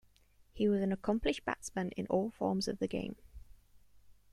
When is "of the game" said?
2.67-3.17